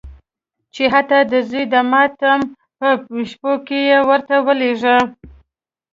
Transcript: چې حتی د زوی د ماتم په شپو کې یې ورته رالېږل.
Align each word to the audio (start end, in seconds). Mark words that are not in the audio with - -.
چې 0.73 0.83
حتی 0.93 1.19
د 1.31 1.33
زوی 1.49 1.63
د 1.73 1.75
ماتم 1.91 2.41
په 2.77 2.87
شپو 3.29 3.51
کې 3.67 3.79
یې 3.89 3.99
ورته 4.09 4.35
رالېږل. 4.47 5.03